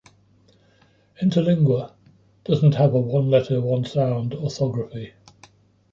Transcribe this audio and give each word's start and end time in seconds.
Interlingua 1.21 1.93
doesn't 2.45 2.73
have 2.73 2.95
a 2.95 2.99
'one 2.99 3.29
letter 3.29 3.61
one 3.61 3.85
sound' 3.85 4.33
orthography. 4.33 5.13